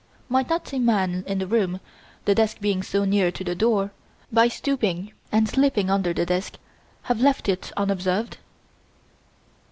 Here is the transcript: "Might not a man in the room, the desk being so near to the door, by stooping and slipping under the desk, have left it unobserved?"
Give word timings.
"Might 0.29 0.49
not 0.49 0.73
a 0.73 0.79
man 0.79 1.23
in 1.27 1.37
the 1.37 1.45
room, 1.45 1.79
the 2.25 2.33
desk 2.33 2.59
being 2.59 2.81
so 2.81 3.05
near 3.05 3.31
to 3.31 3.43
the 3.43 3.53
door, 3.53 3.91
by 4.31 4.47
stooping 4.47 5.11
and 5.31 5.47
slipping 5.47 5.91
under 5.91 6.11
the 6.11 6.25
desk, 6.25 6.57
have 7.03 7.21
left 7.21 7.47
it 7.47 7.71
unobserved?" 7.77 8.37